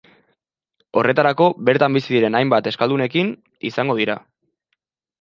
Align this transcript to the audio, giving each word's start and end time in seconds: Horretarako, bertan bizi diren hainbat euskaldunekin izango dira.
Horretarako, 1.01 1.51
bertan 1.69 1.99
bizi 1.99 2.15
diren 2.17 2.39
hainbat 2.41 2.73
euskaldunekin 2.73 3.33
izango 3.73 4.03
dira. 4.05 4.21